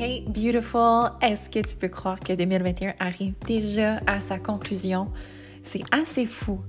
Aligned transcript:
Hey 0.00 0.20
beautiful, 0.28 1.10
est-ce 1.20 1.50
que 1.50 1.58
tu 1.58 1.74
peux 1.74 1.88
croire 1.88 2.20
que 2.20 2.32
2021 2.32 2.94
arrive 3.00 3.34
déjà 3.44 4.00
à 4.06 4.20
sa 4.20 4.38
conclusion? 4.38 5.08
C'est 5.64 5.82
assez 5.90 6.24
fou. 6.24 6.60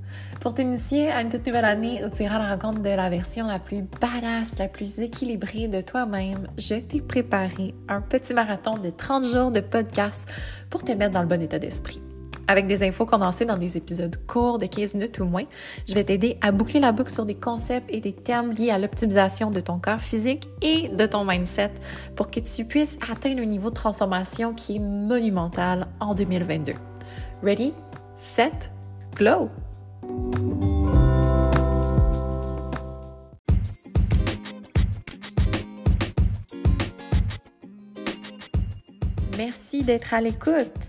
Pour 0.42 0.56
t'initier 0.56 1.12
à 1.12 1.22
une 1.22 1.30
toute 1.30 1.46
nouvelle 1.46 1.66
année 1.66 2.04
où 2.04 2.10
tu 2.10 2.24
iras 2.24 2.38
à 2.38 2.40
la 2.40 2.50
rencontre 2.56 2.82
de 2.82 2.90
la 2.90 3.08
version 3.08 3.46
la 3.46 3.60
plus 3.60 3.84
badass, 3.84 4.58
la 4.58 4.68
plus 4.68 5.02
équilibrée 5.02 5.68
de 5.68 5.82
toi-même, 5.82 6.48
je 6.58 6.74
t'ai 6.74 7.02
préparé 7.02 7.76
un 7.88 8.02
petit 8.02 8.34
marathon 8.34 8.80
de 8.80 8.90
30 8.90 9.24
jours 9.26 9.52
de 9.52 9.60
podcast 9.60 10.28
pour 10.72 10.84
te 10.84 10.92
mettre 10.94 11.12
dans 11.12 11.22
le 11.22 11.28
bon 11.28 11.40
état 11.40 11.60
d'esprit. 11.60 12.02
Avec 12.50 12.66
des 12.66 12.82
infos 12.82 13.06
condensées 13.06 13.46
dans 13.46 13.60
des 13.60 13.78
épisodes 13.78 14.16
courts 14.26 14.58
de 14.58 14.66
15 14.66 14.96
minutes 14.96 15.20
ou 15.20 15.26
moins, 15.26 15.44
je 15.88 15.94
vais 15.94 16.04
t'aider 16.04 16.40
à 16.42 16.52
boucler 16.52 16.80
la 16.80 16.92
boucle 16.92 17.12
sur 17.12 17.24
des 17.24 17.36
concepts 17.36 17.94
et 17.94 18.00
des 18.00 18.12
termes 18.12 18.50
liés 18.54 18.72
à 18.72 18.80
l'optimisation 18.80 19.52
de 19.52 19.60
ton 19.60 19.78
corps 19.78 20.00
physique 20.02 20.50
et 20.64 20.88
de 20.88 21.06
ton 21.06 21.24
mindset 21.24 21.70
pour 22.16 22.32
que 22.32 22.40
tu 22.40 22.66
puisses 22.66 22.98
atteindre 23.08 23.42
un 23.42 23.46
niveau 23.46 23.70
de 23.70 23.76
transformation 23.76 24.56
qui 24.56 24.78
est 24.78 24.80
monumental 24.80 25.90
en 26.00 26.16
2022. 26.16 26.74
Ready, 27.44 27.72
set, 28.16 28.72
glow! 29.16 29.52
Merci 39.38 39.84
d'être 39.84 40.16
à 40.16 40.22
l'écoute. 40.22 40.89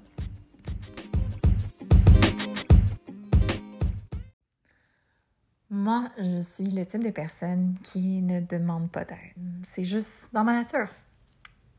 Moi, 5.81 6.03
je 6.19 6.39
suis 6.39 6.69
le 6.69 6.85
type 6.85 7.03
de 7.03 7.09
personne 7.09 7.75
qui 7.81 8.21
ne 8.21 8.39
demande 8.39 8.91
pas 8.91 9.03
d'aide. 9.03 9.33
C'est 9.63 9.83
juste 9.83 10.31
dans 10.31 10.43
ma 10.43 10.53
nature. 10.53 10.89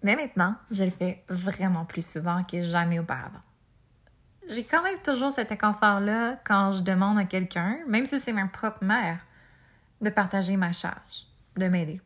Mais 0.02 0.16
maintenant, 0.16 0.56
je 0.72 0.82
le 0.82 0.90
fais 0.90 1.22
vraiment 1.28 1.84
plus 1.84 2.04
souvent 2.04 2.42
que 2.42 2.62
jamais 2.62 2.98
auparavant. 2.98 3.42
J'ai 4.48 4.64
quand 4.64 4.82
même 4.82 4.98
toujours 5.04 5.30
cet 5.30 5.52
inconfort-là 5.52 6.40
quand 6.42 6.72
je 6.72 6.82
demande 6.82 7.16
à 7.16 7.26
quelqu'un, 7.26 7.78
même 7.86 8.04
si 8.04 8.18
c'est 8.18 8.32
ma 8.32 8.48
propre 8.48 8.82
mère, 8.82 9.24
de 10.00 10.10
partager 10.10 10.56
ma 10.56 10.72
charge, 10.72 11.28
de 11.56 11.68
m'aider. 11.68 12.00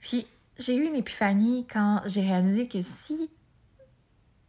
Puis, 0.00 0.26
j'ai 0.58 0.76
eu 0.76 0.86
une 0.86 0.94
épiphanie 0.94 1.66
quand 1.70 2.00
j'ai 2.06 2.22
réalisé 2.22 2.68
que 2.68 2.80
si 2.80 3.30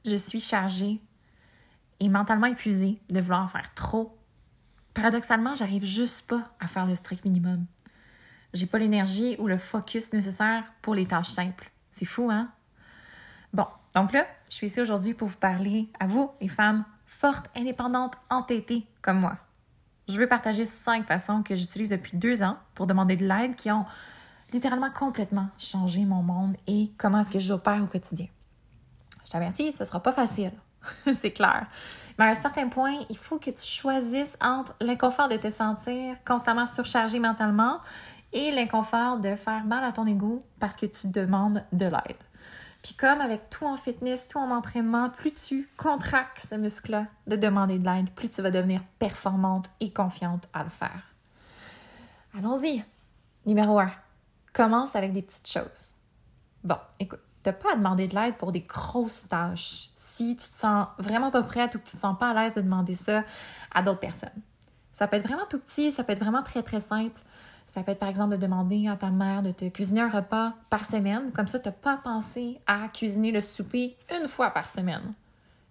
je 0.06 0.16
suis 0.16 0.40
chargée 0.40 1.02
et 2.00 2.08
mentalement 2.08 2.48
épuisée 2.48 3.02
de 3.10 3.20
vouloir 3.20 3.52
faire 3.52 3.70
trop 3.74 4.17
paradoxalement, 4.98 5.54
j'arrive 5.54 5.86
juste 5.86 6.28
pas 6.28 6.50
à 6.60 6.66
faire 6.66 6.88
le 6.88 6.96
strict 6.96 7.24
minimum. 7.24 7.66
J'ai 8.54 8.66
pas 8.66 8.80
l'énergie 8.80 9.36
ou 9.38 9.48
le 9.48 9.60
focus 9.60 10.12
nécessaire 10.12 10.64
pour 10.82 10.96
les 10.96 11.06
tâches 11.06 11.28
simples. 11.28 11.72
C'est 11.92 12.06
fou, 12.06 12.30
hein? 12.32 12.50
Bon, 13.54 13.68
donc 13.94 14.12
là, 14.12 14.26
je 14.50 14.56
suis 14.56 14.68
ici 14.68 14.82
aujourd'hui 14.82 15.14
pour 15.14 15.28
vous 15.28 15.38
parler 15.38 15.88
à 16.00 16.08
vous, 16.08 16.32
les 16.42 16.48
femmes 16.48 16.84
fortes, 17.06 17.46
indépendantes, 17.56 18.16
entêtées 18.32 18.88
comme 19.04 19.20
moi. 19.20 19.38
Je 20.08 20.18
veux 20.18 20.28
partager 20.28 20.66
cinq 20.66 21.06
façons 21.06 21.44
que 21.44 21.56
j'utilise 21.56 21.90
depuis 21.90 22.18
deux 22.18 22.42
ans 22.42 22.58
pour 22.74 22.88
demander 22.88 23.16
de 23.18 23.28
l'aide 23.28 23.56
qui 23.56 23.70
ont 23.70 23.86
littéralement 24.52 24.90
complètement 24.90 25.50
changé 25.60 26.06
mon 26.06 26.24
monde 26.24 26.58
et 26.66 26.92
comment 26.98 27.20
est-ce 27.20 27.30
que 27.30 27.40
j'opère 27.40 27.84
au 27.84 27.88
quotidien. 27.88 28.28
Je 29.26 29.32
t'avertis, 29.32 29.74
ce 29.74 29.86
sera 29.86 30.02
pas 30.02 30.14
facile. 30.14 30.54
c'est 31.14 31.32
clair. 31.32 31.68
Mais 32.18 32.26
à 32.26 32.30
un 32.30 32.36
certain 32.36 32.68
point, 32.68 32.96
il 33.10 33.18
faut 33.18 33.38
que 33.38 33.52
tu 33.52 33.66
choisisses 33.66 34.38
entre 34.42 34.76
l'inconfort 34.82 35.28
de 35.28 35.38
te 35.38 35.50
sentir 35.50 36.16
constamment 36.26 36.66
surchargé 36.66 37.20
mentalement 37.20 37.80
et 38.34 38.52
l'inconfort 38.52 39.20
de 39.20 39.36
faire 39.36 39.64
mal 39.66 39.84
à 39.84 39.92
ton 39.92 40.06
ego 40.06 40.44
parce 40.60 40.76
que 40.76 40.86
tu 40.86 41.08
demandes 41.08 41.64
de 41.72 41.86
l'aide. 41.86 42.18
Puis 42.84 42.96
comme 42.96 43.22
avec 43.22 43.50
tout 43.50 43.66
en 43.66 43.78
fitness, 43.78 44.28
tout 44.28 44.38
en 44.38 44.52
entraînement, 44.52 45.10
plus 45.10 45.32
tu 45.32 45.70
contractes 45.78 46.40
ce 46.40 46.56
muscle-là 46.56 47.06
de 47.28 47.36
demander 47.36 47.80
de 47.80 47.86
l'aide, 47.86 48.10
plus 48.12 48.30
tu 48.30 48.42
vas 48.42 48.52
devenir 48.52 48.82
performante 49.00 49.70
et 49.80 49.92
confiante 49.92 50.48
à 50.54 50.64
le 50.64 50.70
faire. 50.70 51.04
Allons-y. 52.38 52.84
Numéro 53.46 53.80
1. 53.80 53.92
Commence 54.54 54.96
avec 54.96 55.14
des 55.14 55.22
petites 55.22 55.50
choses. 55.50 55.96
Bon, 56.64 56.78
écoute, 57.00 57.22
n'as 57.46 57.54
pas 57.54 57.74
à 57.74 57.76
demander 57.76 58.08
de 58.08 58.16
l'aide 58.16 58.36
pour 58.36 58.52
des 58.52 58.62
grosses 58.62 59.28
tâches 59.28 59.90
si 59.96 60.36
tu 60.36 60.48
te 60.48 60.54
sens 60.54 60.88
vraiment 60.98 61.32
pas 61.32 61.44
prête 61.44 61.76
ou 61.76 61.80
que 61.80 61.86
tu 61.86 61.96
te 61.96 62.02
sens 62.02 62.18
pas 62.18 62.30
à 62.30 62.34
l'aise 62.34 62.54
de 62.54 62.62
demander 62.62 62.96
ça 62.96 63.24
à 63.74 63.82
d'autres 63.82 64.00
personnes. 64.00 64.30
Ça 64.94 65.08
peut 65.08 65.18
être 65.18 65.28
vraiment 65.28 65.46
tout 65.50 65.60
petit, 65.60 65.92
ça 65.92 66.04
peut 66.04 66.14
être 66.14 66.20
vraiment 66.20 66.44
très 66.44 66.64
très 66.64 66.80
simple. 66.80 67.22
Ça 67.68 67.84
peut 67.84 67.92
être 67.92 68.00
par 68.00 68.10
exemple 68.10 68.32
de 68.32 68.38
demander 68.38 68.88
à 68.88 68.96
ta 68.96 69.10
mère 69.10 69.44
de 69.44 69.52
te 69.52 69.68
cuisiner 69.70 70.02
un 70.02 70.10
repas 70.10 70.54
par 70.70 70.86
semaine. 70.86 71.32
Comme 71.34 71.48
ça, 71.48 71.60
tu 71.60 71.68
n'as 71.68 71.74
pas 71.74 71.98
pensé 71.98 72.60
à 72.66 72.88
cuisiner 72.88 73.32
le 73.32 73.42
souper 73.42 73.96
une 74.20 74.28
fois 74.28 74.52
par 74.52 74.68
semaine. 74.68 75.14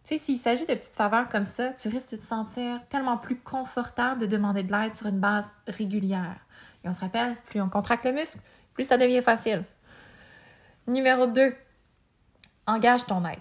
Tu 0.05 0.17
sais, 0.17 0.19
s'il 0.19 0.37
s'agit 0.37 0.67
de 0.67 0.75
petites 0.75 0.95
faveurs 0.95 1.29
comme 1.29 1.45
ça, 1.45 1.73
tu 1.73 1.89
risques 1.89 2.13
de 2.13 2.17
te 2.17 2.23
sentir 2.23 2.81
tellement 2.89 3.17
plus 3.17 3.41
confortable 3.41 4.21
de 4.21 4.27
demander 4.27 4.63
de 4.63 4.71
l'aide 4.71 4.95
sur 4.95 5.07
une 5.07 5.19
base 5.19 5.51
régulière. 5.67 6.37
Et 6.85 6.89
on 6.89 6.95
se 6.95 7.01
rappelle, 7.01 7.35
plus 7.47 7.61
on 7.61 7.69
contracte 7.69 8.05
le 8.05 8.13
muscle, 8.13 8.39
plus 8.75 8.85
ça 8.85 8.99
devient 8.99 9.23
facile. 9.23 9.65
Numéro 10.87 11.27
2, 11.27 11.55
engage 12.67 13.07
ton 13.07 13.25
aide. 13.25 13.39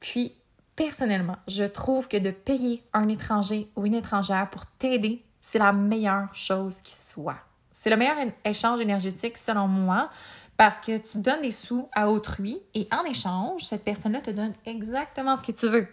Puis, 0.00 0.34
personnellement, 0.74 1.36
je 1.46 1.64
trouve 1.64 2.08
que 2.08 2.16
de 2.16 2.30
payer 2.30 2.82
un 2.92 3.08
étranger 3.08 3.70
ou 3.76 3.86
une 3.86 3.94
étrangère 3.94 4.50
pour 4.50 4.66
t'aider, 4.66 5.24
c'est 5.40 5.58
la 5.58 5.72
meilleure 5.72 6.34
chose 6.34 6.82
qui 6.82 6.94
soit. 6.94 7.38
C'est 7.70 7.90
le 7.90 7.96
meilleur 7.96 8.16
échange 8.44 8.80
énergétique 8.80 9.38
selon 9.38 9.68
moi 9.68 10.10
parce 10.56 10.80
que 10.80 10.98
tu 10.98 11.18
donnes 11.18 11.42
des 11.42 11.52
sous 11.52 11.88
à 11.92 12.10
autrui 12.10 12.60
et 12.74 12.88
en 12.92 13.04
échange, 13.04 13.62
cette 13.62 13.84
personne-là 13.84 14.20
te 14.20 14.30
donne 14.30 14.52
exactement 14.66 15.36
ce 15.36 15.44
que 15.44 15.52
tu 15.52 15.68
veux. 15.68 15.88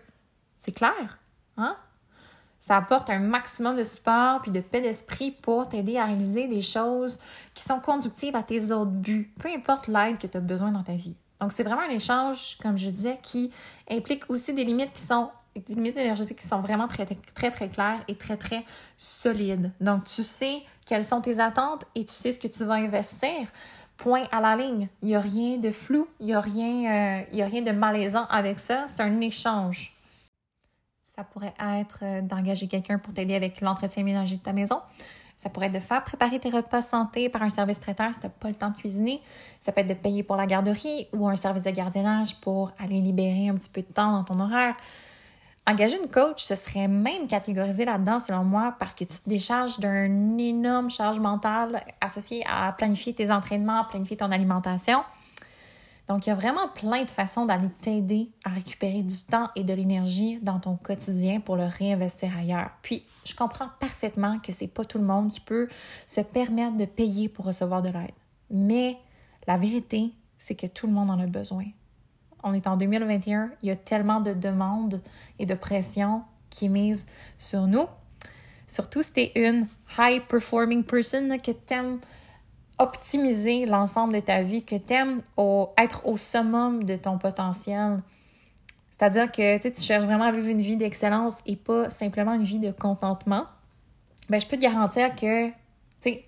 C'est 0.59 0.73
clair, 0.73 1.19
hein? 1.56 1.78
Ça 2.59 2.78
apporte 2.78 3.09
un 3.09 3.19
maximum 3.19 3.78
de 3.78 3.84
support 3.84 4.41
puis 4.41 4.51
de 4.51 4.59
paix 4.59 4.81
d'esprit 4.81 5.31
pour 5.31 5.69
t'aider 5.69 5.97
à 5.97 6.06
réaliser 6.06 6.47
des 6.47 6.62
choses 6.62 7.19
qui 7.53 7.63
sont 7.63 7.79
conductives 7.79 8.35
à 8.35 8.44
tes 8.44 8.72
autres 8.72 8.91
buts, 8.91 9.31
peu 9.40 9.50
importe 9.50 9.88
l'aide 9.88 10.18
que 10.18 10.28
tu 10.28 10.38
as 10.38 10.41
besoin 10.41 10.72
dans 10.72 10.84
ta 10.84 10.94
vie. 10.94 11.16
Donc, 11.40 11.53
c'est 11.53 11.63
vraiment 11.63 11.84
un 11.84 11.91
échange, 11.91 12.57
comme 12.62 12.78
je 12.78 12.90
disais, 12.90 13.19
qui 13.22 13.51
implique 13.90 14.29
aussi 14.29 14.53
des 14.53 14.63
limites 14.63 14.94
qui 14.94 15.03
sont 15.03 15.29
des 15.66 15.73
limites 15.73 15.97
énergétiques 15.97 16.40
qui 16.40 16.47
sont 16.47 16.59
vraiment 16.59 16.88
très, 16.88 17.06
très, 17.06 17.51
très 17.51 17.67
claires 17.69 18.00
et 18.07 18.16
très, 18.16 18.37
très 18.37 18.64
solides. 18.97 19.72
Donc, 19.81 20.03
tu 20.05 20.23
sais 20.23 20.61
quelles 20.85 21.03
sont 21.03 21.22
tes 21.22 21.40
attentes 21.40 21.84
et 21.96 22.05
tu 22.05 22.14
sais 22.14 22.31
ce 22.31 22.40
que 22.40 22.47
tu 22.47 22.64
vas 22.64 22.76
investir. 22.76 23.47
Point 23.97 24.26
à 24.31 24.40
la 24.41 24.55
ligne. 24.55 24.87
Il 25.02 25.09
n'y 25.09 25.16
a 25.16 25.20
rien 25.20 25.58
de 25.58 25.72
flou, 25.72 26.08
il 26.20 26.28
n'y 26.28 26.34
a, 26.34 26.40
euh, 26.40 27.43
a 27.43 27.46
rien 27.46 27.61
de 27.61 27.72
malaisant 27.72 28.26
avec 28.29 28.59
ça. 28.59 28.85
C'est 28.87 29.02
un 29.02 29.20
échange. 29.22 29.97
Ça 31.17 31.23
pourrait 31.23 31.55
être 31.59 32.02
euh, 32.03 32.22
d'engager 32.22 32.67
quelqu'un 32.67 32.99
pour 32.99 33.11
t'aider 33.11 33.34
avec 33.34 33.59
l'entretien 33.61 34.03
ménager 34.03 34.35
de 34.35 34.41
ta 34.41 34.53
maison. 34.53 34.81
Ça 35.35 35.49
pourrait 35.49 35.66
être 35.66 35.73
de 35.73 35.79
faire 35.79 36.03
préparer 36.03 36.37
tes 36.37 36.52
repas 36.52 36.84
santé 36.84 37.28
par 37.28 37.41
un 37.41 37.49
service 37.49 37.79
traiteur 37.79 38.14
si 38.14 38.19
tu 38.19 38.28
n'as 38.28 38.29
pas 38.29 38.49
le 38.49 38.53
temps 38.53 38.69
de 38.69 38.78
cuisiner. 38.78 39.19
Ça 39.59 39.72
peut 39.72 39.81
être 39.81 39.90
de 39.90 39.96
payer 39.96 40.22
pour 40.22 40.35
la 40.35 40.46
garderie 40.46 41.08
ou 41.14 41.28
un 41.28 41.35
service 41.35 41.64
de 41.64 41.72
gardiennage 41.72 42.35
pour 42.35 42.72
aller 42.78 43.02
libérer 43.02 43.49
un 43.49 43.55
petit 43.55 43.72
peu 43.72 43.81
de 43.81 43.91
temps 43.91 44.11
dans 44.11 44.23
ton 44.25 44.40
horaire. 44.40 44.75
Engager 45.66 45.97
une 45.99 46.08
coach, 46.08 46.43
ce 46.43 46.53
serait 46.53 46.87
même 46.87 47.25
catégorisé 47.25 47.84
là-dedans, 47.84 48.19
selon 48.19 48.43
moi, 48.43 48.75
parce 48.78 48.93
que 48.93 49.03
tu 49.03 49.17
te 49.17 49.28
décharges 49.28 49.79
d'une 49.79 50.40
énorme 50.40 50.91
charge 50.91 51.19
mentale 51.19 51.84
associée 51.99 52.43
à 52.47 52.72
planifier 52.73 53.16
tes 53.16 53.31
entraînements, 53.31 53.85
planifier 53.85 54.17
ton 54.17 54.31
alimentation. 54.31 55.03
Donc, 56.07 56.25
il 56.25 56.29
y 56.29 56.31
a 56.31 56.35
vraiment 56.35 56.69
plein 56.69 57.03
de 57.03 57.09
façons 57.09 57.45
d'aller 57.45 57.69
t'aider 57.81 58.29
à 58.45 58.49
récupérer 58.49 59.01
du 59.01 59.15
temps 59.29 59.49
et 59.55 59.63
de 59.63 59.73
l'énergie 59.73 60.39
dans 60.41 60.59
ton 60.59 60.77
quotidien 60.77 61.41
pour 61.41 61.57
le 61.57 61.65
réinvestir 61.65 62.35
ailleurs. 62.37 62.71
Puis, 62.81 63.03
je 63.25 63.35
comprends 63.35 63.67
parfaitement 63.79 64.39
que 64.39 64.53
c'est 64.53 64.67
pas 64.67 64.85
tout 64.85 64.97
le 64.97 65.03
monde 65.03 65.29
qui 65.29 65.41
peut 65.41 65.67
se 66.05 66.21
permettre 66.21 66.77
de 66.77 66.85
payer 66.85 67.27
pour 67.27 67.45
recevoir 67.45 67.81
de 67.81 67.89
l'aide. 67.89 68.13
Mais 68.49 68.97
la 69.47 69.57
vérité, 69.57 70.13
c'est 70.39 70.55
que 70.55 70.67
tout 70.67 70.87
le 70.87 70.93
monde 70.93 71.09
en 71.09 71.19
a 71.19 71.27
besoin. 71.27 71.65
On 72.43 72.53
est 72.53 72.67
en 72.67 72.77
2021, 72.77 73.51
il 73.61 73.67
y 73.67 73.71
a 73.71 73.75
tellement 73.75 74.21
de 74.21 74.33
demandes 74.33 75.01
et 75.39 75.45
de 75.45 75.55
pression 75.55 76.23
qui 76.49 76.65
est 76.65 76.69
mise 76.69 77.05
sur 77.37 77.67
nous. 77.67 77.87
Surtout 78.67 79.01
si 79.01 79.11
tu 79.11 79.19
es 79.21 79.31
une 79.35 79.67
high 79.97 80.21
performing 80.25 80.83
person 80.83 81.37
que 81.39 81.51
t'aimes 81.51 81.99
optimiser 82.79 83.66
l'ensemble 83.66 84.14
de 84.14 84.20
ta 84.20 84.41
vie, 84.41 84.64
que 84.64 84.76
tu 84.76 84.94
aimes 84.94 85.22
être 85.78 86.06
au 86.06 86.18
summum 86.18 86.84
de 86.84 86.96
ton 86.96 87.18
potentiel. 87.18 88.00
C'est-à-dire 88.91 89.32
que 89.32 89.58
tu 89.58 89.82
cherches 89.82 90.06
vraiment 90.06 90.26
à 90.26 90.32
vivre 90.32 90.47
une 90.47 90.62
vie 90.62 90.76
d'excellence 90.76 91.40
et 91.46 91.56
pas 91.56 91.90
simplement 91.90 92.34
une 92.34 92.44
vie 92.44 92.59
de 92.59 92.72
contentement. 92.72 93.46
Ben, 94.29 94.41
je 94.41 94.47
peux 94.47 94.58
te 94.58 94.62
garantir 94.62 95.16
que 95.16 95.52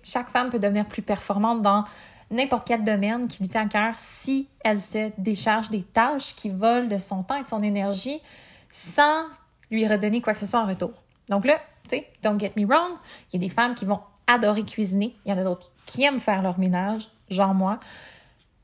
chaque 0.02 0.28
femme 0.28 0.50
peut 0.50 0.58
devenir 0.58 0.86
plus 0.86 1.02
performante 1.02 1.62
dans 1.62 1.84
n'importe 2.30 2.66
quel 2.66 2.84
domaine 2.84 3.28
qui 3.28 3.42
lui 3.42 3.48
tient 3.48 3.66
à 3.66 3.68
cœur 3.68 3.94
si 3.96 4.48
elle 4.64 4.80
se 4.80 5.10
décharge 5.18 5.70
des 5.70 5.82
tâches 5.82 6.34
qui 6.36 6.48
volent 6.48 6.86
de 6.86 6.98
son 6.98 7.22
temps 7.22 7.36
et 7.36 7.42
de 7.42 7.48
son 7.48 7.62
énergie 7.62 8.20
sans 8.68 9.24
lui 9.70 9.86
redonner 9.86 10.20
quoi 10.20 10.32
que 10.32 10.38
ce 10.38 10.46
soit 10.46 10.60
en 10.60 10.66
retour. 10.66 10.92
Donc 11.28 11.44
là, 11.44 11.60
tu 11.88 11.96
sais, 11.96 12.06
don't 12.22 12.38
get 12.38 12.52
me 12.56 12.66
wrong, 12.66 12.92
il 13.32 13.40
y 13.40 13.44
a 13.44 13.48
des 13.48 13.52
femmes 13.52 13.74
qui 13.74 13.84
vont 13.84 14.00
adorer 14.30 14.64
cuisiner, 14.64 15.16
il 15.24 15.30
y 15.30 15.34
en 15.34 15.38
a 15.38 15.44
d'autres 15.44 15.72
qui 15.86 16.04
aiment 16.04 16.20
faire 16.20 16.42
leur 16.42 16.58
ménage, 16.58 17.08
genre 17.28 17.54
moi. 17.54 17.80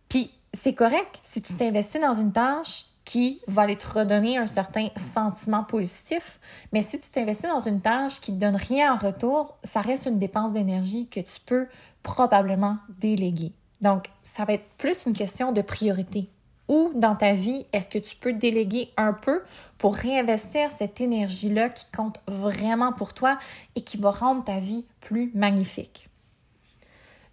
Puis 0.09 0.31
c'est 0.53 0.75
correct 0.75 1.19
si 1.23 1.43
tu 1.43 1.55
t'investis 1.55 2.01
dans 2.01 2.15
une 2.15 2.33
tâche 2.33 2.87
qui 3.05 3.41
va 3.47 3.63
aller 3.63 3.77
te 3.77 3.87
redonner 3.87 4.37
un 4.37 4.47
certain 4.47 4.89
sentiment 4.97 5.63
positif. 5.63 6.41
Mais 6.73 6.81
si 6.81 6.99
tu 6.99 7.11
t'investis 7.11 7.49
dans 7.49 7.61
une 7.61 7.81
tâche 7.81 8.21
qui 8.21 8.33
ne 8.33 8.37
te 8.37 8.45
donne 8.45 8.57
rien 8.57 8.95
en 8.95 8.97
retour, 8.97 9.57
ça 9.63 9.81
reste 9.81 10.07
une 10.07 10.19
dépense 10.19 10.53
d'énergie 10.53 11.09
que 11.09 11.21
tu 11.21 11.41
peux 11.45 11.69
probablement 12.03 12.79
déléguer. 12.99 13.53
Donc, 13.81 14.07
ça 14.23 14.45
va 14.45 14.55
être 14.55 14.69
plus 14.77 15.07
une 15.07 15.15
question 15.15 15.53
de 15.53 15.63
priorité. 15.63 16.31
Où 16.69 16.93
dans 16.95 17.15
ta 17.15 17.33
vie 17.33 17.67
est-ce 17.73 17.89
que 17.89 17.99
tu 17.99 18.17
peux 18.17 18.33
déléguer 18.33 18.91
un 18.97 19.13
peu 19.13 19.43
pour 19.79 19.95
réinvestir 19.95 20.71
cette 20.71 21.01
énergie-là 21.01 21.69
qui 21.69 21.87
compte 21.95 22.21
vraiment 22.27 22.93
pour 22.93 23.15
toi 23.15 23.39
et 23.77 23.83
qui 23.83 23.97
va 23.99 24.11
rendre 24.11 24.43
ta 24.43 24.59
vie 24.59 24.85
plus 25.01 25.31
magnifique? 25.35 26.09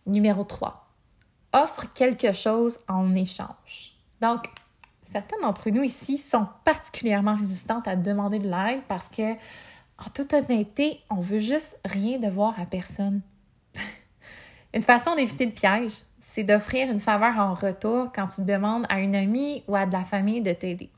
Numéro 0.06 0.44
3. 0.44 0.88
Offre 1.54 1.92
quelque 1.94 2.34
chose 2.34 2.80
en 2.88 3.16
échange. 3.16 3.96
Donc, 4.22 4.46
certaines 5.12 5.42
d'entre 5.42 5.70
nous 5.70 5.84
ici 5.84 6.18
sont 6.18 6.48
particulièrement 6.64 7.36
résistantes 7.36 7.88
à 7.88 7.96
demander 7.96 8.40
de 8.40 8.50
l'aide 8.50 8.82
parce 8.88 9.10
que, 9.10 9.34
en 9.34 10.10
toute 10.14 10.34
honnêteté, 10.34 11.00
on 11.10 11.22
veut 11.22 11.40
juste 11.40 11.80
rien 11.86 12.20
devoir 12.20 12.60
à 12.60 12.66
personne. 12.66 13.22
une 14.74 14.82
façon 14.82 15.16
d'éviter 15.16 15.46
le 15.46 15.52
piège, 15.52 15.94
c'est 16.26 16.44
d'offrir 16.44 16.90
une 16.90 17.02
faveur 17.02 17.38
en 17.38 17.54
retour 17.54 18.10
quand 18.16 18.28
tu 18.28 18.42
demandes 18.42 18.86
à 18.88 19.02
une 19.02 19.14
amie 19.14 19.62
ou 19.68 19.76
à 19.76 19.86
de 19.86 19.92
la 19.92 20.06
famille 20.06 20.42
de 20.42 20.54
t'aider. 20.54 20.90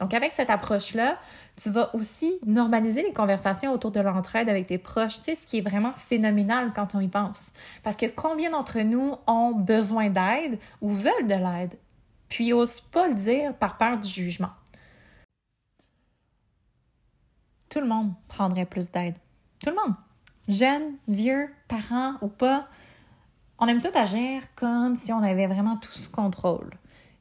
Donc, 0.00 0.14
avec 0.14 0.32
cette 0.32 0.50
approche-là, 0.50 1.18
tu 1.56 1.68
vas 1.68 1.94
aussi 1.94 2.38
normaliser 2.46 3.02
les 3.02 3.12
conversations 3.12 3.72
autour 3.72 3.90
de 3.90 4.00
l'entraide 4.00 4.48
avec 4.48 4.66
tes 4.66 4.78
proches, 4.78 5.16
tu 5.16 5.24
sais, 5.24 5.34
ce 5.34 5.46
qui 5.46 5.58
est 5.58 5.68
vraiment 5.68 5.92
phénoménal 5.94 6.72
quand 6.74 6.94
on 6.94 7.00
y 7.00 7.08
pense. 7.08 7.52
Parce 7.82 7.96
que 7.96 8.06
combien 8.06 8.50
d'entre 8.50 8.78
nous 8.80 9.16
ont 9.26 9.50
besoin 9.50 10.10
d'aide 10.10 10.58
ou 10.80 10.90
veulent 10.90 11.26
de 11.26 11.34
l'aide 11.34 11.76
puis 12.28 12.50
n'ose 12.50 12.80
pas 12.80 13.08
le 13.08 13.14
dire 13.14 13.54
par 13.54 13.78
peur 13.78 13.98
du 13.98 14.08
jugement? 14.08 14.50
Tout 17.68 17.80
le 17.80 17.86
monde 17.86 18.12
prendrait 18.28 18.64
plus 18.64 18.90
d'aide. 18.90 19.16
Tout 19.62 19.70
le 19.70 19.76
monde. 19.76 19.94
Jeunes, 20.46 20.94
vieux, 21.08 21.50
parents 21.66 22.14
ou 22.22 22.28
pas, 22.28 22.68
on 23.58 23.66
aime 23.66 23.80
tout 23.80 23.88
agir 23.94 24.42
comme 24.54 24.96
si 24.96 25.12
on 25.12 25.22
avait 25.22 25.46
vraiment 25.46 25.76
tout 25.76 25.92
ce 25.92 26.08
contrôle. 26.08 26.70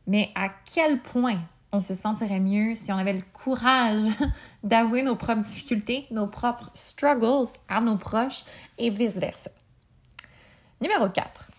Mais 0.05 0.31
à 0.35 0.49
quel 0.49 1.01
point 1.01 1.41
on 1.71 1.79
se 1.79 1.95
sentirait 1.95 2.39
mieux 2.39 2.75
si 2.75 2.91
on 2.91 2.97
avait 2.97 3.13
le 3.13 3.23
courage 3.33 4.03
d'avouer 4.63 5.03
nos 5.03 5.15
propres 5.15 5.41
difficultés, 5.41 6.05
nos 6.11 6.27
propres 6.27 6.69
struggles 6.73 7.49
à 7.67 7.81
nos 7.81 7.97
proches 7.97 8.43
et 8.77 8.89
vice-versa? 8.89 9.51
Numéro 10.81 11.09
4. 11.09 11.51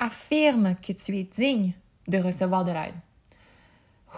Affirme 0.00 0.74
que 0.76 0.92
tu 0.92 1.16
es 1.16 1.22
digne 1.22 1.72
de 2.08 2.18
recevoir 2.18 2.64
de 2.64 2.72
l'aide. 2.72 2.94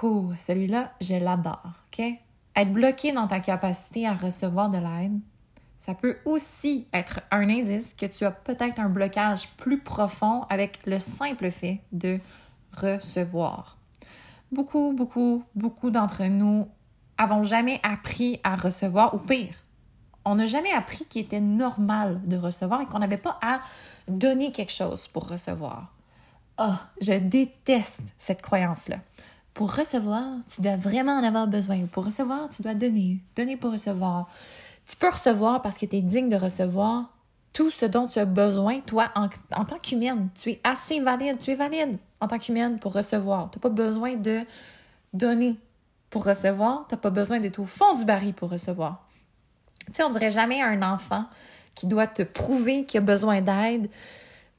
Ouh, 0.03 0.33
celui-là, 0.39 0.93
je 1.01 1.15
l'adore, 1.15 1.73
OK? 1.87 2.05
Être 2.57 2.73
bloqué 2.73 3.13
dans 3.13 3.27
ta 3.27 3.41
capacité 3.41 4.07
à 4.07 4.15
recevoir 4.15 4.71
de 4.71 4.79
l'aide, 4.79 5.21
ça 5.85 5.95
peut 5.95 6.19
aussi 6.25 6.87
être 6.93 7.23
un 7.33 7.49
indice 7.49 7.95
que 7.95 8.07
tu 8.07 8.25
as 8.25 8.31
peut-être 8.31 8.79
un 8.79 8.89
blocage 8.89 9.49
plus 9.57 9.81
profond 9.81 10.45
avec 10.49 10.79
le 10.87 11.01
simple 11.01 11.51
fait 11.51 11.81
de 11.91 12.21
recevoir. 12.77 13.77
Beaucoup, 14.53 14.93
beaucoup, 14.93 15.43
beaucoup 15.57 15.91
d'entre 15.91 16.23
nous 16.23 16.69
avons 17.19 17.43
jamais 17.43 17.81
appris 17.83 18.39
à 18.45 18.55
recevoir, 18.55 19.13
ou 19.15 19.19
pire, 19.19 19.55
on 20.25 20.37
n'a 20.37 20.47
jamais 20.47 20.71
appris 20.71 21.05
qu'il 21.05 21.23
était 21.23 21.41
normal 21.41 22.21
de 22.27 22.37
recevoir 22.37 22.81
et 22.81 22.87
qu'on 22.87 23.01
n'avait 23.01 23.17
pas 23.17 23.41
à 23.43 23.61
donner 24.07 24.53
quelque 24.53 24.73
chose 24.73 25.09
pour 25.09 25.29
recevoir. 25.29 25.93
Ah, 26.59 26.91
je 27.01 27.15
déteste 27.15 28.03
cette 28.19 28.41
croyance-là. 28.41 28.99
Pour 29.53 29.75
recevoir, 29.75 30.27
tu 30.47 30.61
dois 30.61 30.77
vraiment 30.77 31.19
en 31.19 31.25
avoir 31.25 31.49
besoin. 31.49 31.85
Pour 31.87 32.05
recevoir, 32.05 32.49
tu 32.51 32.63
dois 32.63 32.75
donner. 32.75 33.19
Donner 33.35 33.57
pour 33.57 33.73
recevoir. 33.73 34.29
Tu 34.87 34.97
peux 34.97 35.11
recevoir 35.11 35.63
parce 35.63 35.79
que 35.79 35.87
tu 35.87 35.97
es 35.97 36.01
digne 36.01 36.29
de 36.29 36.37
recevoir 36.37 37.11
tout 37.53 37.71
ce 37.71 37.87
dont 37.87 38.07
tu 38.07 38.19
as 38.19 38.25
besoin, 38.25 38.81
toi, 38.81 39.11
en, 39.15 39.29
tant 39.65 39.79
qu'humaine. 39.79 40.29
Tu 40.35 40.51
es 40.51 40.61
assez 40.65 41.01
valide. 41.01 41.39
Tu 41.39 41.51
es 41.51 41.55
valide 41.55 41.99
en 42.21 42.29
tant 42.29 42.39
qu'humaine 42.39 42.79
pour 42.79 42.95
recevoir. 42.95 43.51
Tu 43.51 43.59
n'as 43.59 43.63
pas 43.63 43.69
besoin 43.69 44.15
de 44.15 44.41
donner 45.13 45.57
pour 46.11 46.25
recevoir. 46.25 46.87
Tu 46.89 46.95
n'as 46.95 47.01
pas 47.01 47.11
besoin 47.11 47.41
d'être 47.41 47.59
au 47.59 47.67
fond 47.67 47.95
du 47.95 48.05
baril 48.05 48.35
pour 48.35 48.51
recevoir. 48.51 49.07
Tu 49.87 49.95
sais, 49.95 50.03
on 50.03 50.11
dirait 50.11 50.31
jamais 50.31 50.63
à 50.63 50.69
un 50.69 50.83
enfant 50.83 51.25
qui 51.75 51.87
doit 51.87 52.07
te 52.07 52.23
prouver 52.23 52.85
qu'il 52.85 52.99
a 52.99 53.03
besoin 53.03 53.41
d'aide 53.41 53.89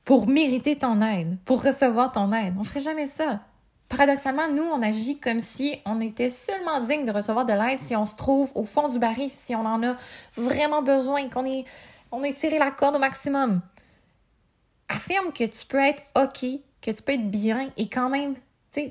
pour 0.06 0.28
mériter 0.28 0.78
ton 0.78 1.02
aide, 1.02 1.38
pour 1.46 1.64
recevoir 1.64 2.12
ton 2.12 2.32
aide. 2.34 2.56
On 2.60 2.64
ferait 2.64 2.82
jamais 2.82 3.08
ça. 3.08 3.40
Paradoxalement, 3.90 4.50
nous, 4.50 4.64
on 4.64 4.82
agit 4.82 5.20
comme 5.20 5.40
si 5.40 5.80
on 5.86 6.02
était 6.02 6.30
seulement 6.30 6.80
digne 6.80 7.06
de 7.06 7.12
recevoir 7.12 7.46
de 7.46 7.54
l'aide 7.54 7.80
si 7.80 7.96
on 7.96 8.06
se 8.06 8.16
trouve 8.16 8.52
au 8.56 8.66
fond 8.66 8.88
du 8.88 8.98
baril, 8.98 9.30
si 9.30 9.56
on 9.56 9.66
en 9.66 9.84
a 9.84 9.96
vraiment 10.36 10.82
besoin, 10.82 11.30
qu'on 11.30 11.46
est, 11.46 11.64
on 12.12 12.22
tiré 12.32 12.58
la 12.58 12.72
corde 12.72 12.96
au 12.96 13.00
maximum. 13.00 13.62
Affirme 14.90 15.32
que 15.32 15.44
tu 15.44 15.66
peux 15.66 15.80
être 15.80 16.04
OK, 16.16 16.46
que 16.82 16.92
tu 16.92 17.04
peux 17.04 17.14
être 17.14 17.30
bien 17.30 17.70
et 17.78 17.88
quand 17.88 18.10
même, 18.10 18.36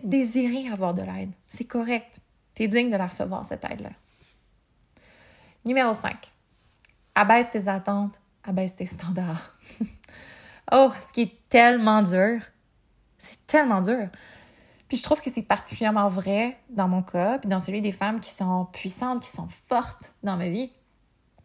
désirer 0.04 0.68
avoir 0.72 0.94
de 0.94 1.02
l'aide. 1.02 1.30
C'est 1.48 1.64
correct. 1.64 2.20
Tu 2.54 2.62
es 2.62 2.68
digne 2.68 2.90
de 2.90 2.96
la 2.96 3.06
recevoir, 3.06 3.44
cette 3.44 3.64
aide-là. 3.64 3.90
Numéro 5.64 5.92
5. 5.92 6.30
Abaisse 7.14 7.50
tes 7.50 7.68
attentes, 7.68 8.20
abaisse 8.44 8.76
tes 8.76 8.86
standards. 8.86 9.54
Oh, 10.74 10.90
ce 11.06 11.12
qui 11.12 11.22
est 11.22 11.48
tellement 11.50 12.00
dur. 12.00 12.40
C'est 13.18 13.46
tellement 13.46 13.82
dur. 13.82 14.08
Puis 14.92 14.98
je 14.98 15.04
trouve 15.04 15.22
que 15.22 15.30
c'est 15.30 15.40
particulièrement 15.40 16.08
vrai 16.08 16.60
dans 16.68 16.86
mon 16.86 17.02
cas, 17.02 17.38
puis 17.38 17.48
dans 17.48 17.60
celui 17.60 17.80
des 17.80 17.92
femmes 17.92 18.20
qui 18.20 18.28
sont 18.28 18.66
puissantes, 18.74 19.22
qui 19.22 19.30
sont 19.30 19.48
fortes 19.66 20.14
dans 20.22 20.36
ma 20.36 20.50
vie. 20.50 20.70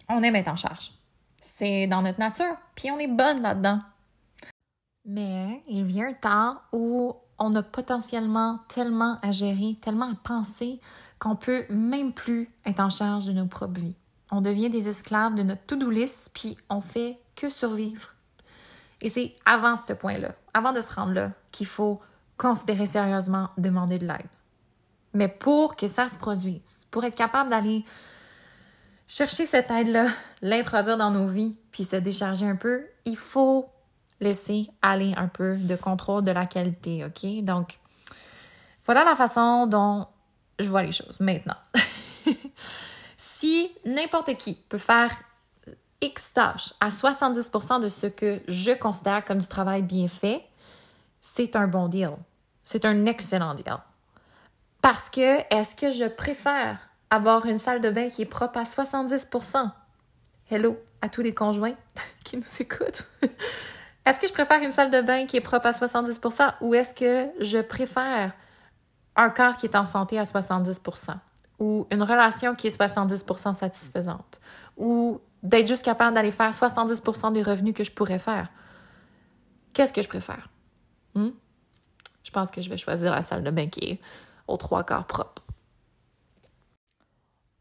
On 0.10 0.22
aime 0.22 0.36
être 0.36 0.50
en 0.50 0.58
charge. 0.58 0.92
C'est 1.40 1.88
dans 1.88 2.02
notre 2.02 2.20
nature, 2.20 2.58
puis 2.76 2.92
on 2.92 3.00
est 3.00 3.08
bonne 3.08 3.42
là-dedans. 3.42 3.80
Mais 5.06 5.64
il 5.70 5.86
vient 5.86 6.10
un 6.10 6.14
temps 6.14 6.58
où 6.74 7.16
on 7.40 7.54
a 7.54 7.64
potentiellement 7.64 8.60
tellement 8.68 9.18
à 9.22 9.32
gérer, 9.32 9.78
tellement 9.82 10.12
à 10.12 10.16
penser 10.22 10.82
qu'on 11.18 11.38
peut 11.38 11.64
même 11.70 12.12
plus 12.12 12.50
être 12.66 12.82
en 12.82 12.90
charge 12.90 13.28
de 13.28 13.32
nos 13.32 13.46
propres 13.46 13.80
vies. 13.80 13.96
On 14.30 14.42
devient 14.42 14.70
des 14.70 14.90
esclaves 14.90 15.36
de 15.36 15.44
notre 15.44 15.66
to-do 15.68 15.90
puis 16.34 16.58
on 16.70 16.82
fait 16.82 17.18
que 17.38 17.50
survivre. 17.50 18.10
Et 19.00 19.08
c'est 19.10 19.38
avant 19.46 19.78
ce 19.78 19.94
point-là, 19.94 20.36
avant 20.54 20.74
de 20.74 20.82
se 20.82 20.94
rendre 20.94 21.14
là, 21.14 21.32
qu'il 21.54 21.68
faut 21.68 22.02
considérer 22.38 22.86
sérieusement 22.86 23.50
demander 23.58 23.98
de 23.98 24.08
l'aide. 24.08 24.30
Mais 25.14 25.28
pour 25.28 25.76
que 25.76 25.88
ça 25.88 26.08
se 26.08 26.18
produise, 26.18 26.86
pour 26.92 27.04
être 27.04 27.16
capable 27.16 27.50
d'aller 27.50 27.84
chercher 29.08 29.46
cette 29.46 29.72
aide-là, 29.72 30.08
l'introduire 30.42 30.98
dans 30.98 31.12
nos 31.12 31.28
vies, 31.28 31.58
puis 31.72 31.84
se 31.84 31.96
décharger 31.96 32.46
un 32.46 32.56
peu, 32.56 32.86
il 33.06 33.18
faut 33.18 33.70
laisser 34.20 34.70
aller 34.82 35.14
un 35.18 35.28
peu 35.28 35.56
de 35.56 35.76
contrôle 35.76 36.24
de 36.24 36.32
la 36.32 36.46
qualité, 36.46 37.06
OK? 37.06 37.44
Donc, 37.44 37.80
voilà 38.86 39.04
la 39.04 39.16
façon 39.16 39.68
dont 39.68 40.08
je 40.60 40.68
vois 40.68 40.84
les 40.84 40.92
choses 40.92 41.20
maintenant. 41.20 41.58
si 43.18 43.72
n'importe 43.86 44.36
qui 44.38 44.56
peut 44.70 44.78
faire 44.78 45.12
X 46.02 46.34
tâches 46.34 46.74
à 46.80 46.90
70% 46.90 47.82
de 47.82 47.90
ce 47.90 48.08
que 48.08 48.42
je 48.48 48.72
considère 48.72 49.24
comme 49.26 49.40
du 49.40 49.48
travail 49.48 49.82
bien 49.82 50.08
fait, 50.08 50.44
c'est 51.20 51.56
un 51.56 51.68
bon 51.68 51.88
deal. 51.88 52.14
C'est 52.68 52.84
un 52.84 53.06
excellent 53.06 53.54
deal. 53.54 53.78
Parce 54.82 55.10
que 55.10 55.40
est-ce 55.56 55.74
que 55.74 55.94
je 55.94 56.04
préfère 56.04 56.78
avoir 57.10 57.46
une 57.46 57.58
salle 57.58 57.80
de 57.80 57.90
bain 57.90 58.10
qui 58.10 58.24
est 58.24 58.26
propre 58.26 58.60
à 58.60 58.64
70% 58.64 59.72
Hello 60.52 60.78
à 61.02 61.08
tous 61.08 61.22
les 61.22 61.34
conjoints 61.34 61.76
qui 62.26 62.36
nous 62.36 62.44
écoutent. 62.60 63.08
est-ce 64.06 64.20
que 64.20 64.28
je 64.28 64.34
préfère 64.34 64.62
une 64.62 64.74
salle 64.74 64.92
de 64.92 65.00
bain 65.00 65.28
qui 65.28 65.38
est 65.38 65.42
propre 65.42 65.68
à 65.68 65.72
70% 65.72 66.56
ou 66.60 66.76
est-ce 66.76 66.94
que 66.94 67.32
je 67.40 67.60
préfère 67.60 68.34
un 69.16 69.30
corps 69.30 69.56
qui 69.56 69.68
est 69.68 69.76
en 69.78 69.86
santé 69.86 70.20
à 70.20 70.24
70% 70.24 71.16
ou 71.60 71.88
une 71.90 72.04
relation 72.04 72.54
qui 72.54 72.68
est 72.68 72.78
70% 72.78 73.56
satisfaisante 73.56 74.42
ou 74.76 75.22
d'être 75.42 75.68
juste 75.68 75.86
capable 75.86 76.16
d'aller 76.16 76.32
faire 76.32 76.52
70% 76.52 77.32
des 77.32 77.44
revenus 77.44 77.74
que 77.74 77.86
je 77.86 77.92
pourrais 77.94 78.20
faire? 78.20 78.50
Qu'est-ce 79.72 79.94
que 79.94 80.02
je 80.02 80.10
préfère? 80.10 80.50
Hmm? 81.16 81.30
Je 82.28 82.32
pense 82.32 82.52
que 82.52 82.62
je 82.62 82.70
vais 82.70 82.78
choisir 82.78 83.12
la 83.12 83.22
salle 83.22 83.42
de 83.42 83.52
bain 83.52 83.68
qui 83.68 83.92
est 83.92 84.00
aux 84.50 84.58
trois 84.58 84.84
quarts 84.84 85.08
propre. 85.08 85.42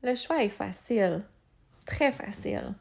Le 0.02 0.16
choix 0.16 0.42
est 0.42 0.48
facile, 0.48 1.22
très 1.86 2.10
facile. 2.10 2.74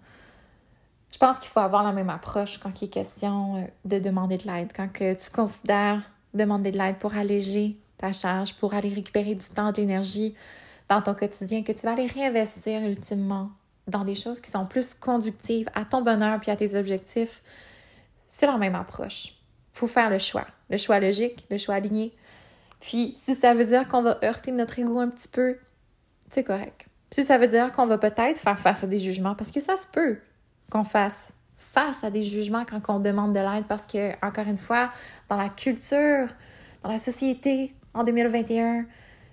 Je 1.12 1.20
pense 1.20 1.38
qu'il 1.38 1.50
faut 1.50 1.60
avoir 1.60 1.84
la 1.84 1.94
même 1.94 2.10
approche 2.10 2.58
quand 2.58 2.82
il 2.82 2.86
est 2.86 2.90
question 2.90 3.58
euh, 3.58 3.62
de 3.86 4.00
demander 4.00 4.38
de 4.38 4.48
l'aide, 4.48 4.72
quand 4.76 4.92
que 4.92 5.14
tu 5.14 5.30
considères 5.30 6.02
demander 6.34 6.72
de 6.72 6.78
l'aide 6.78 6.98
pour 6.98 7.16
alléger 7.16 7.78
ta 7.98 8.12
charge, 8.12 8.56
pour 8.56 8.74
aller 8.74 8.90
récupérer 8.90 9.36
du 9.36 9.48
temps, 9.48 9.72
de 9.72 9.78
l'énergie 9.78 10.36
dans 10.90 11.02
ton 11.02 11.14
quotidien, 11.14 11.64
que 11.64 11.72
tu 11.72 11.86
vas 11.86 11.94
aller 11.94 12.08
réinvestir 12.08 12.82
ultimement 12.82 13.52
dans 13.88 14.04
des 14.04 14.16
choses 14.16 14.42
qui 14.42 14.50
sont 14.50 14.66
plus 14.66 14.96
conductives 14.96 15.70
à 15.76 15.86
ton 15.86 16.02
bonheur 16.02 16.40
puis 16.40 16.52
à 16.52 16.56
tes 16.56 16.76
objectifs. 16.76 17.42
C'est 18.28 18.48
la 18.48 18.58
même 18.58 18.76
approche. 18.76 19.36
Faut 19.76 19.88
faire 19.88 20.10
le 20.10 20.20
choix, 20.20 20.48
le 20.70 20.78
choix 20.78 21.02
logique, 21.02 21.46
le 21.52 21.58
choix 21.58 21.76
aligné. 21.76 22.16
Puis 22.80 23.14
si 23.18 23.36
ça 23.36 23.54
veut 23.54 23.66
dire 23.66 23.90
qu'on 23.90 24.02
va 24.02 24.18
heurter 24.24 24.54
notre 24.54 24.80
ego 24.80 25.00
un 25.00 25.10
petit 25.10 25.28
peu, 25.28 25.58
c'est 26.30 26.46
correct. 26.46 26.88
Si 27.12 27.26
ça 27.26 27.38
veut 27.38 27.48
dire 27.48 27.74
qu'on 27.74 27.86
va 27.86 27.98
peut-être 27.98 28.40
faire 28.40 28.58
face 28.58 28.86
à 28.86 28.88
des 28.88 29.00
jugements, 29.00 29.36
parce 29.36 29.52
que 29.52 29.60
ça 29.60 29.76
se 29.76 29.86
peut 29.86 30.20
qu'on 30.72 30.86
fasse 30.86 31.34
face 31.58 32.06
à 32.06 32.10
des 32.10 32.24
jugements 32.24 32.64
quand 32.64 32.82
on 32.88 33.02
demande 33.02 33.34
de 33.34 33.40
l'aide, 33.40 33.66
parce 33.68 33.86
que, 33.86 34.14
encore 34.26 34.48
une 34.48 34.58
fois, 34.58 34.92
dans 35.28 35.36
la 35.36 35.50
culture, 35.50 36.30
dans 36.82 36.90
la 36.90 37.00
société, 37.00 37.74
en 37.94 38.06
2021, 38.06 38.86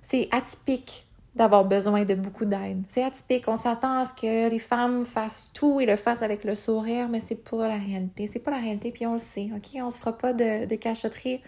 c'est 0.02 0.28
atypique 0.32 1.06
d'avoir 1.35 1.65
besoin 1.65 2.05
de 2.05 2.15
beaucoup 2.15 2.45
d'aide. 2.45 2.85
C'est 2.89 3.03
atypique. 3.03 3.49
On 3.49 3.57
s'attend 3.57 4.01
à 4.01 4.05
ce 4.05 4.12
que 4.12 4.51
les 4.51 4.59
femmes 4.59 5.07
fassent 5.07 5.51
tout 5.55 5.81
et 5.81 5.87
le 5.87 5.97
fassent 5.97 6.23
avec 6.23 6.45
le 6.45 6.55
sourire, 6.55 7.09
mais 7.09 7.21
c'est 7.21 7.37
pas 7.37 7.69
la 7.69 7.79
réalité. 7.79 8.27
C'est 8.27 8.39
pas 8.39 8.51
la 8.51 8.59
réalité, 8.59 8.91
puis 8.91 9.07
on 9.07 9.15
le 9.15 9.19
sait, 9.19 9.49
OK? 9.55 9.81
On 9.83 9.91
se 9.91 9.99
fera 9.99 10.17
pas 10.17 10.33
de, 10.33 10.67
de 10.67 10.75
cachotterie. 10.75 11.41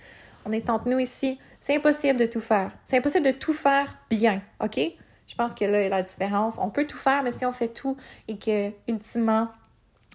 On 0.47 0.53
est 0.53 0.71
entre 0.71 0.89
nous 0.89 0.99
ici. 0.99 1.39
C'est 1.61 1.77
impossible 1.77 2.19
de 2.19 2.27
tout 2.27 2.41
faire. 2.41 2.73
C'est 2.85 2.99
impossible 2.99 3.27
de 3.27 3.33
tout 3.33 3.53
faire 3.53 3.99
bien, 4.11 4.43
OK? 4.63 4.81
Je 5.27 5.35
pense 5.35 5.55
que 5.55 5.65
là 5.65 5.89
la 5.89 6.03
différence. 6.03 6.59
On 6.59 6.71
peut 6.71 6.87
tout 6.87 6.99
faire, 6.99 7.23
mais 7.23 7.31
si 7.31 7.45
on 7.47 7.53
fait 7.53 7.69
tout 7.69 7.97
et 8.29 8.39
que, 8.39 8.71
ultimement, 8.89 9.49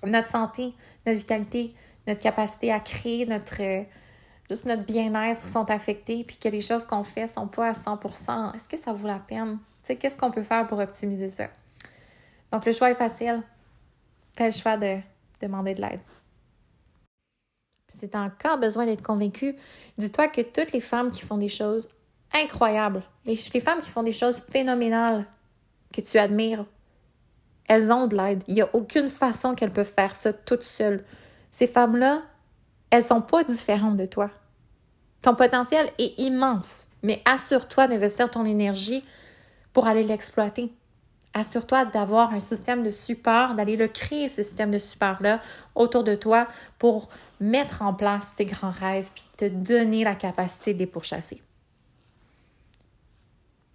notre 0.04 0.28
santé, 0.28 0.74
notre 1.06 1.20
vitalité, 1.20 1.74
notre 2.08 2.22
capacité 2.22 2.72
à 2.72 2.80
créer, 2.80 3.26
notre 3.26 3.62
juste 4.50 4.65
notre 4.65 4.84
bien-être 4.84 5.48
sont 5.48 5.70
affectés, 5.70 6.24
puis 6.24 6.38
que 6.38 6.50
les 6.50 6.62
choses 6.62 6.86
qu'on 6.86 7.03
fait 7.03 7.27
sont 7.27 7.48
pas 7.48 7.68
à 7.68 7.72
100%, 7.74 8.56
est-ce 8.56 8.68
que 8.68 8.77
ça 8.77 8.94
vaut 8.94 9.08
la 9.08 9.20
peine? 9.20 9.60
Tu 9.84 9.88
sais, 9.88 9.96
qu'est-ce 9.96 10.18
qu'on 10.18 10.32
peut 10.32 10.44
faire 10.44 10.68
pour 10.68 10.79
optimiser 10.79 11.29
ça? 11.29 11.48
Donc, 12.51 12.65
le 12.65 12.72
choix 12.72 12.89
est 12.89 12.96
facile. 12.96 13.44
Fais 14.36 14.48
le 14.48 14.51
choix 14.51 14.77
de 14.77 14.98
demander 15.41 15.75
de 15.75 15.82
l'aide. 15.82 16.00
Si 17.88 18.10
tu 18.10 18.18
as 18.18 18.22
encore 18.22 18.58
besoin 18.58 18.86
d'être 18.86 19.01
convaincu, 19.01 19.56
dis-toi 19.98 20.27
que 20.27 20.41
toutes 20.41 20.72
les 20.72 20.82
femmes 20.82 21.12
qui 21.12 21.22
font 21.22 21.38
des 21.38 21.50
choses 21.50 21.89
incroyables, 22.34 23.03
les, 23.25 23.39
les 23.53 23.60
femmes 23.60 23.82
qui 23.82 23.89
font 23.89 24.03
des 24.03 24.13
choses 24.13 24.39
phénoménales 24.39 25.25
que 25.94 26.01
tu 26.01 26.18
admires, 26.18 26.65
elles 27.68 27.91
ont 27.91 28.08
de 28.08 28.15
l'aide. 28.15 28.44
Il 28.48 28.56
n'y 28.56 28.62
a 28.62 28.70
aucune 28.74 29.10
façon 29.10 29.56
qu'elles 29.56 29.72
peuvent 29.72 29.91
faire 29.91 30.13
ça 30.13 30.34
toutes 30.34 30.63
seules. 30.63 31.03
Ces 31.51 31.68
femmes-là, 31.68 32.24
elles 32.89 33.03
sont 33.03 33.22
pas 33.22 33.43
différentes 33.43 33.98
de 33.98 34.05
toi. 34.05 34.29
Ton 35.22 35.36
potentiel 35.36 35.91
est 35.98 36.17
immense, 36.17 36.88
mais 37.03 37.22
assure-toi 37.25 37.88
d'investir 37.88 38.29
ton 38.29 38.46
énergie 38.46 39.03
pour 39.74 39.88
aller 39.88 40.03
l'exploiter. 40.03 40.72
Assure-toi 41.34 41.86
d'avoir 41.86 42.34
un 42.34 42.39
système 42.39 42.81
de 42.81 42.89
support, 42.89 43.53
d'aller 43.53 43.75
le 43.75 43.88
créer, 43.88 44.29
ce 44.29 44.41
système 44.41 44.72
de 44.72 44.79
support-là, 44.79 45.39
autour 45.75 46.03
de 46.03 46.15
toi 46.15 46.48
pour 46.79 47.10
mettre 47.39 47.81
en 47.84 47.93
place 47.93 48.36
tes 48.36 48.46
grands 48.46 48.72
rêves 48.72 49.10
puis 49.13 49.25
te 49.38 49.46
donner 49.46 50.03
la 50.03 50.15
capacité 50.15 50.74
de 50.74 50.79
les 50.79 50.88
pourchasser. 50.88 51.43